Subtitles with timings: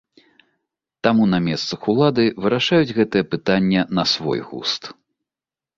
[1.07, 4.81] Таму на месцах улады вырашаюць гэтае пытанне на свой густ.